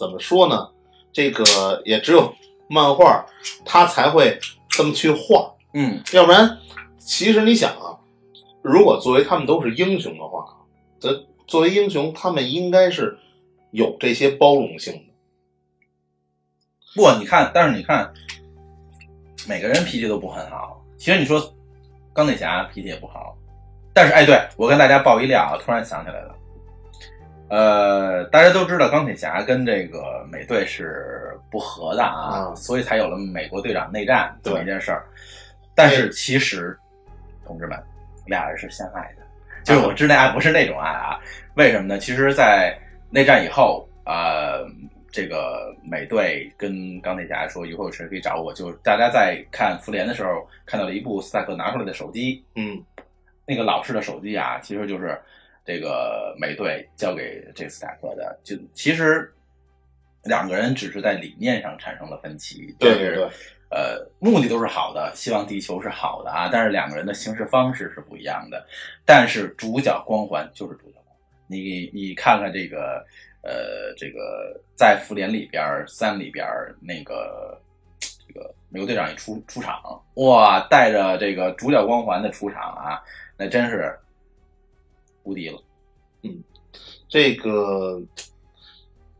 [0.00, 0.66] 怎么说呢？
[1.12, 2.34] 这个也只有
[2.70, 3.26] 漫画，
[3.66, 5.52] 他才会这么去画。
[5.74, 6.56] 嗯，要不然，
[6.96, 8.00] 其实你想啊，
[8.62, 10.42] 如果作为他们都是英雄的话，
[10.98, 13.18] 这作为英雄，他们应该是
[13.72, 15.00] 有这些包容性的。
[16.96, 18.10] 不，你看，但是你看，
[19.46, 20.82] 每个人脾气都不很好。
[20.96, 21.38] 其实你说
[22.14, 23.36] 钢铁侠脾气也不好，
[23.92, 26.34] 但是哎，对我跟大家爆一料啊，突然想起来了。
[27.50, 35.04] 呃，大家都知道钢铁侠跟这个美队是不和的啊，所以才有了美国队长内战这么一件事儿。
[35.74, 36.78] 但是其实，
[37.44, 37.76] 同志们，
[38.24, 39.22] 俩人是相爱的，
[39.64, 41.18] 就是我知道爱不是那种爱啊。
[41.54, 41.98] 为什么呢？
[41.98, 42.78] 其实，在
[43.10, 44.64] 内战以后，呃，
[45.10, 48.54] 这个美队跟钢铁侠说，以后有事可以找我。
[48.54, 52.80] 就大家在看复联的时候，看到了一部斯塔克拿出来的手机，嗯，
[53.44, 55.20] 那个老式的手机啊，其实就是。
[55.64, 59.32] 这个美队交给这斯塔克的，就其实
[60.24, 63.24] 两个人只是在理念上产生了分歧，对对对，
[63.70, 68.66] 呃，目的都是好的，希望地球是好的啊，但是两个人的行事方式是不一样的。
[69.06, 73.04] 但是主角光环就是主角光环，你你看看这个，
[73.42, 76.46] 呃，这个在复联里边三里边
[76.80, 77.60] 那个
[78.00, 83.00] 这个美国队长一出出场，哇，带着这个主角光环的出场啊，
[83.36, 83.94] 那真是。
[85.22, 85.60] 无敌了，
[86.22, 86.42] 嗯，
[87.08, 88.00] 这个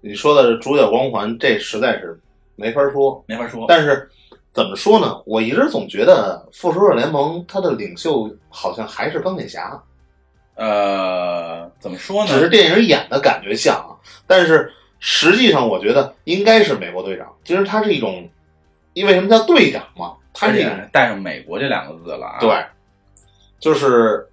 [0.01, 2.19] 你说的主角光环，这实在是
[2.57, 3.67] 没法说，没法说。
[3.69, 4.09] 但是
[4.53, 5.23] 怎么说呢？
[5.27, 9.81] 我一直总觉得复仇者联盟它的领袖好像还是钢铁侠。
[10.55, 12.31] 呃，怎么说呢？
[12.31, 13.85] 只是电影演的感觉像，
[14.27, 17.31] 但是实际上我觉得应该是美国队长。
[17.45, 18.29] 其实他是一种，
[18.95, 20.17] 因为什么叫队长嘛？
[20.33, 22.39] 他是带上美国这两个字了啊。
[22.41, 22.65] 对，
[23.59, 24.27] 就是。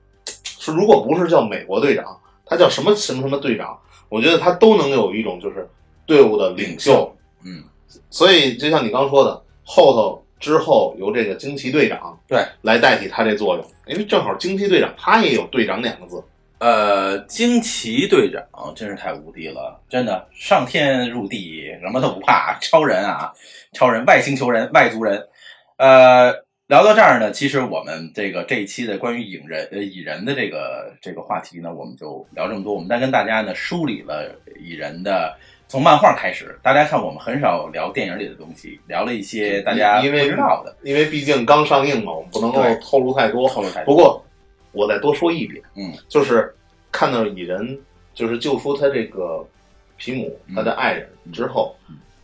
[0.73, 3.77] 如果不是叫美国队长，他叫什么什么什么队长？
[4.09, 5.67] 我觉得他都能有一种就是
[6.05, 7.13] 队伍的领袖。
[7.43, 7.63] 嗯，
[8.09, 16.23] 所以就像你刚说的，后头之后由这个惊奇队长对来代替他这作用，因为正好惊奇队长他也有队长两个字。
[16.59, 23.31] 呃，惊奇队长真是太无敌了，真的上天入地什么都不怕，超人啊，
[23.73, 25.27] 超人，外星球人，外族人，
[25.77, 26.46] 呃。
[26.67, 32.73] 聊到这儿呢，其实我们这个这一期的关于蚁人呃蚁人的这个这个话题呢，我们就聊这么多。
[32.73, 35.33] 我们再跟大家呢梳理了蚁人的
[35.69, 36.59] 从漫画开始。
[36.61, 43.47] 大家看，我们很少聊电影里的东西，聊了一些大家不知道的，因为毕竟刚上映嘛，我们不能够透露太多。
[43.47, 43.95] 透露太多。
[43.95, 44.25] 不过
[44.73, 46.53] 我再多说一点，嗯，就是
[46.91, 47.79] 看到蚁人
[48.13, 49.41] 就是救出他这个
[49.95, 51.73] 皮姆他的爱人之后，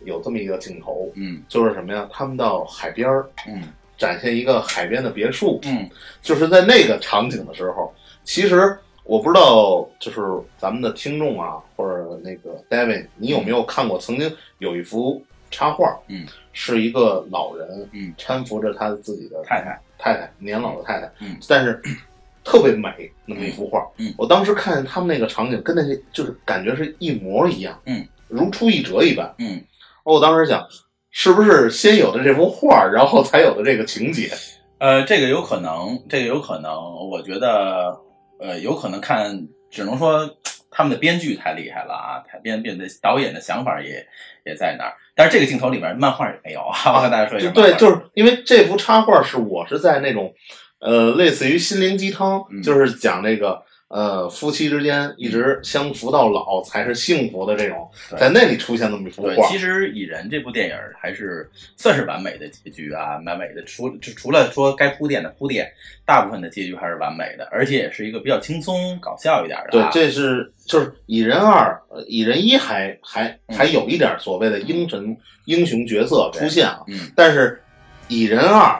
[0.02, 2.06] 有这么一个镜头，嗯，就是什么呀？
[2.12, 3.64] 他们到海边儿，嗯。
[4.04, 5.89] 展现一个海边的别墅，嗯，
[6.22, 7.93] 就是在那个场景的时候，
[8.26, 10.22] 其实我不知道，就是
[10.58, 13.97] 咱们的听众啊，或者那个 David，你有没有看过？
[13.97, 21.82] 曾经有一幅插画，嗯，是一个老人，嗯，搀扶着他自己的太太，太太，年老的太太，嗯，但是
[22.43, 29.64] 特别美，那么一幅画，嗯，我当时看见他们那个场景，跟那些就是感觉是一模一样，嗯，如出一辙一般，嗯，
[30.04, 30.68] 我当时想。
[31.16, 34.32] 是不是先有的这幅画，然后才有的这个情节？
[34.80, 36.74] 呃，这个有可能，这个有可能，
[37.09, 37.95] 我觉得，
[38.39, 40.28] 呃，有可能看，只能说
[40.72, 44.05] 他们的编剧太厉害了啊，他编编的导演的想法也
[44.43, 44.93] 也在那儿。
[45.16, 47.51] 但是这个镜头里面漫画也没有啊，我跟大家说一下。
[47.51, 50.34] 对，就是因为这幅插画是我是在那种，
[50.80, 53.64] 呃，类似于心灵鸡汤，就是讲那个。
[53.94, 57.88] 呃，夫妻之间一直相扶到老才是幸福的这种，
[58.18, 59.48] 在那里出现那么一幅画。
[59.48, 63.64] 其实《蚁人》这部电影还是算是完美的结局啊，完美的。
[63.66, 65.72] 除除了说该铺垫的铺垫，
[66.08, 69.70] 大部分的结局还是完美的，而且也是一个比较轻松搞笑一点的。
[69.70, 75.16] 对，这是就是《蚁人二》，《蚁人一》还还还有一点所谓的英神
[75.46, 76.82] 英雄角色出现啊。
[76.88, 77.12] 嗯。
[77.16, 77.62] 但是
[78.12, 78.72] 《蚁人二》，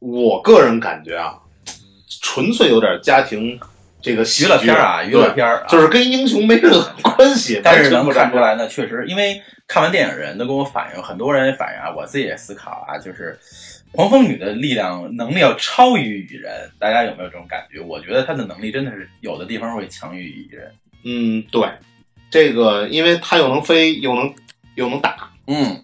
[0.00, 1.32] 我个人感觉啊，
[2.20, 3.58] 纯粹有点家庭。
[4.04, 7.62] 这个娱乐片啊，娱乐片儿，就是跟英雄没任何 关系。
[7.64, 13.38] 但是能看出来呢，确实，因为看完电影人都跟我反映，很多人反映啊，我自己也思考啊，就是
[13.92, 17.80] 黄蜂女的力量能力要超于蚁人，大家有没有这种感觉？
[17.80, 20.70] 我觉得她的能力真的是有的地方会强于蚁人。
[21.04, 21.66] 嗯，对，
[22.30, 24.34] 这个因为她又能飞，又能
[24.74, 25.82] 又能打，嗯。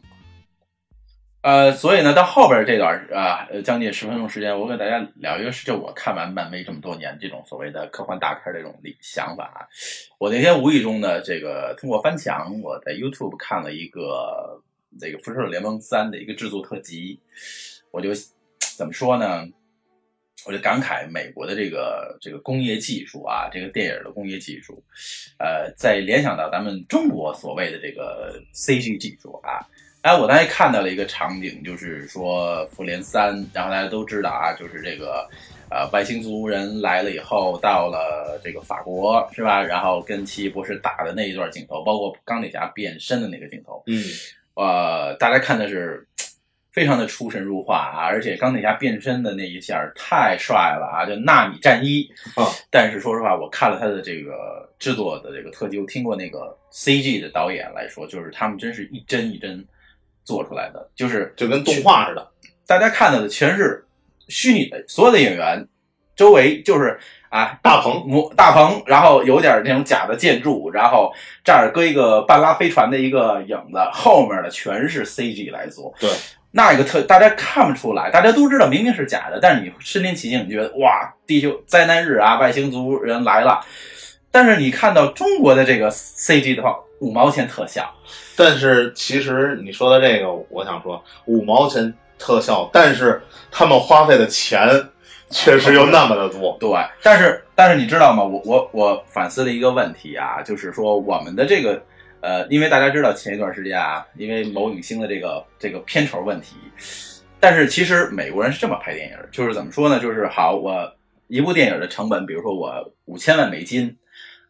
[1.43, 9.67] 呃，所以呢，到后边这段啊，将近十分钟时间，我给大家聊一个，是这我看完漫威这么多年这种所谓的科幻大片这种想法。
[10.19, 14.63] 我那天无意中呢，这个通过翻墙，我在 YouTube 看了一个
[15.01, 17.19] 这个《复仇者联盟三》的一个制作特辑，
[17.91, 18.11] 我就
[18.77, 19.49] 怎么说呢？
[20.45, 24.83] 我就感慨美国的这个这个工业技术啊，这个电影的工业技术，
[25.39, 29.67] 呃，在联想到咱们中国所谓的这个 CG 技术啊。
[30.03, 35.29] 哎，我当时看到了一个场景，就是说《复联三》，然后大家都知道啊，就是这个，
[35.71, 39.63] 呃，外星族人来了以后，到了这个法国，是吧？
[39.63, 44.03] 然后跟奇异博士打的那一段镜头，包括钢铁侠变身的那个镜头，嗯，
[44.55, 46.09] 呃，大家看的是
[46.71, 52.49] 非常的出神入化啊，而且钢铁侠变身的那一下太帅了啊，就纳米战衣啊。
[52.71, 59.63] 但是说实话，我看了他的这个制作的这个特辑，我听过那个 CG 的导演来说，就是他们真是一帧一帧。
[60.31, 62.31] 做出来的就是就跟动画似的，
[62.65, 63.85] 大家看到的全是
[64.29, 65.67] 虚拟的，所有的演员
[66.15, 66.97] 周围就是
[67.31, 71.13] 啊大棚模大棚，然后有点那种假的建筑，然后
[71.43, 75.93] 这儿搁一个半拉飞船的一个影子，后面的全是 CG 来做。
[75.99, 76.09] 对，
[76.53, 83.61] 那一个特大家看不出来，大家都知道明明是假的，但是你身临其境，你觉得哇，地球灾难日啊，外星族人来了。
[84.33, 87.93] 但是你看到中国的这个 CG 的话，五毛钱特效。
[88.37, 93.21] 但是其实你说的这个，我想说五毛钱特效，但是
[93.51, 94.69] 他们花费的钱
[95.31, 96.57] 确实又那么的多。
[96.61, 96.71] 对，
[97.03, 98.23] 但是但是你知道吗？
[98.23, 101.83] 我我我反思了一个问题啊，就是说我们的这个
[102.21, 106.57] 呃，因为大家知道前一段时间啊，因为某影星的这个这个片酬问题，
[107.41, 109.99] 但是其实美国人是这么拍电影，就是怎么说呢？
[109.99, 110.91] 就是好，我
[111.27, 112.73] 一部电影的成本，比如说我
[113.07, 113.97] 五千万美金。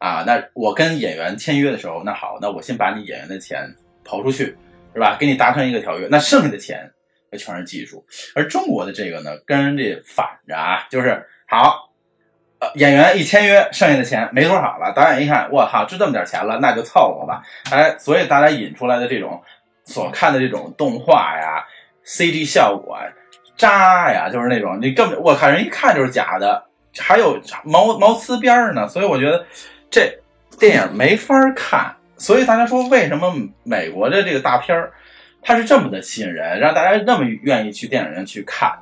[0.01, 3.71] 啊，那我跟演员签约的时候，那好，那我先把你演员的钱
[4.03, 4.57] 刨出去，
[4.95, 5.15] 是吧？
[5.21, 6.91] 给你达成一个条约，那剩下的钱
[7.31, 8.03] 那全是技术。
[8.35, 11.91] 而中国的这个呢，跟人家反着啊，就是好，
[12.77, 14.91] 演员一签约，剩下的钱没多少了。
[14.97, 17.43] 导演一看，我靠，就这么点钱了，那就凑合吧。
[17.71, 19.39] 哎，所以大家引出来的这种
[19.85, 21.63] 所看的这种动画呀、
[22.07, 22.99] CG 效果
[23.55, 26.65] 渣呀，就是那种你根本我靠人一看就是假的，
[26.99, 28.89] 还有毛毛呲边呢。
[28.89, 29.45] 所以我觉得。
[29.91, 30.16] 这
[30.59, 33.34] 电影没法看，所以大家说为什么
[33.64, 34.93] 美国的这个大片儿，
[35.43, 38.72] 它是这么的吸引人，让大家那么愿意去电影院去看，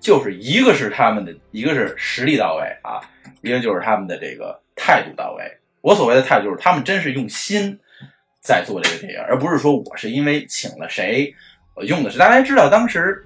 [0.00, 3.00] 就是一个是他们的，一个是实力到位啊，
[3.42, 5.44] 一个就是他们的这个态度到位。
[5.80, 7.78] 我所谓的态度就是他们真是用心
[8.40, 11.32] 在做这个电影，而不是说我是因为请了谁，
[11.74, 13.24] 我用的是大家知道当时。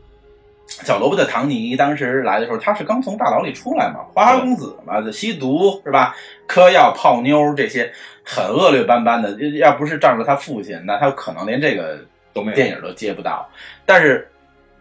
[0.66, 6.14] 小萝卜的唐尼当时来的时候，他是刚从大牢里出来嘛，花花公子嘛，吸毒是吧？
[6.46, 7.90] 嗑药泡妞这些
[8.24, 13.48] 很恶劣斑斑的，要不是仗着他父亲，那他可能连这个都没电影都接不到。
[13.84, 14.28] 但是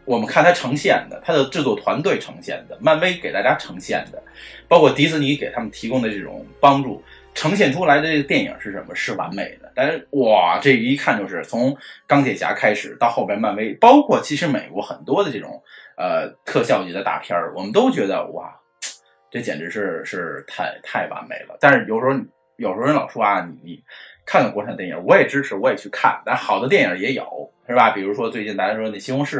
[0.05, 4.21] 我们看他呈现的，他的制作团队呈现的，漫威给大家呈现的，
[4.67, 7.01] 包括迪士尼给他们提供的这种帮助，
[7.36, 8.95] 呈现出来的这个电影是什么？
[8.95, 9.71] 是完美的。
[9.75, 11.77] 但是哇，这一看就是从
[12.07, 15.61] 钢铁侠开始到后边漫威，包括其实美国很多的这种。
[15.97, 18.53] 呃，特效级的大片儿，我们都觉得哇，
[19.31, 21.57] 这简直是是太太完美了。
[21.61, 22.11] 但是有时候
[22.57, 23.81] 有时候人老说啊，你
[24.25, 26.21] 看看国产电影，我也支持，我也去看。
[26.25, 27.91] 但好的电影也有，是吧？
[27.91, 29.38] 比如说最近大家说那《西红柿》，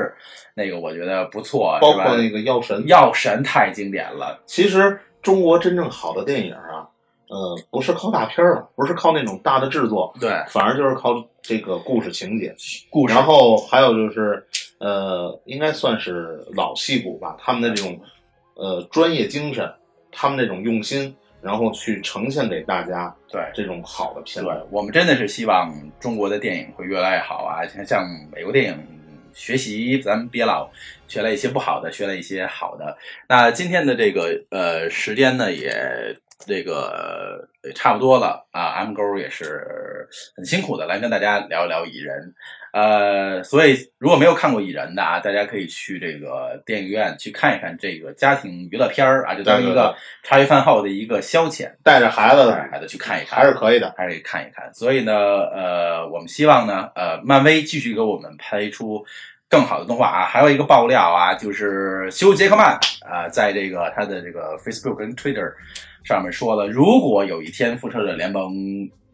[0.54, 4.42] 那个我觉得不错，包括那个《药神》，《药神》太经典了。
[4.46, 6.88] 其实中国真正好的电影啊，
[7.36, 12.56] 呃，不是靠大片了，不是靠那种大的制作，对，反而就是靠这个故事情节，
[12.90, 13.14] 故事。
[13.14, 14.46] 然后还有就是。
[14.78, 17.98] 呃，应该算是老戏骨吧，他们的这种
[18.56, 19.74] 呃专业精神，
[20.12, 27.66] 他们那种用心，然后去呈现给大家对这种好的片对子。，我们真的是希望中国的电影会越来越好啊！
[27.66, 28.78] 像像美国电影
[29.34, 30.70] 学习，咱们别老
[31.08, 32.98] 学了一些不好的，学了一些好的。
[33.30, 36.16] 那今天的这个呃时间呢，也
[36.46, 38.74] 这个也差不多了啊。
[38.80, 42.34] M 勾也是很辛苦的来跟大家聊一聊蚁人。
[42.74, 53.94] 呃，所以如果没有看过蚁人的啊，大家可以去这个电影院去看一看这个家庭娱乐片儿啊，就当一个茶余饭后的一个消遣，带着孩子带着孩子去看一看，还是可以的。
[53.98, 54.74] 还是可以看一看。
[54.74, 59.06] 所以呢，呃，我们希望呢，呃，漫威继续给我们拍出
[59.50, 60.26] 更好的动画啊。
[60.26, 65.52] 还有一个爆料啊，就是休·杰克曼啊、在这个他的这个 Facebook 跟 Twitter
[66.04, 68.54] 上面说了，如果有一天复仇者联盟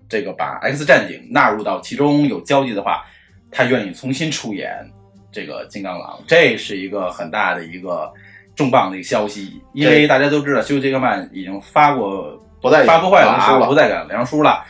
[0.09, 3.05] 这个把 X 战警纳入到其中有交集的话，
[3.51, 4.71] 他愿意重新出演
[5.31, 8.11] 这个金刚狼，这是一个很大的一个
[8.55, 14.63] 重磅的一个消息，因为大家都知道休·杰克曼已经发过不再发布会了啊，不再敢梁书了。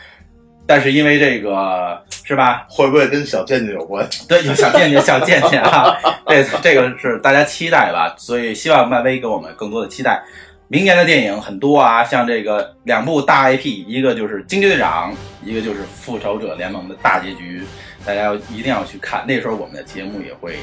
[0.66, 2.66] 但是因为这个是吧？
[2.68, 4.08] 会不会跟小贱贱有关？
[4.28, 5.96] 对，有小贱贱，小贱贱啊，
[6.28, 10.22] 这这个是大家期待吧，所以希望漫威给我们更多的期待。
[10.68, 15.12] 明年的电影很多啊，像这个两部大 IP，一个就是《惊奇队长》，
[15.44, 17.62] 一个就是《复仇者联盟》的大结局，
[18.06, 19.22] 大家要一定要去看。
[19.26, 20.56] 那时候我们的节目也会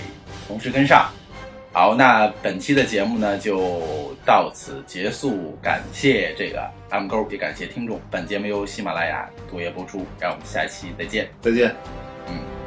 [0.47, 1.07] 同时跟上。
[1.71, 7.99] 好，那本期的节目呢就到此结束，感谢这个 M 勾，也感谢听众。
[8.09, 11.29] 本节目由喜马拉雅独家播出，让我们下期再见。
[11.41, 11.75] 再见。
[12.27, 12.58] 嗯。